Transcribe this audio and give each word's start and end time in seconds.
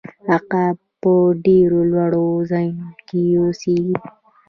عقاب 0.35 0.75
په 1.01 1.11
ډیرو 1.45 1.79
لوړو 1.91 2.27
ځایونو 2.51 2.89
کې 3.07 3.21
اوسیږي 3.41 3.97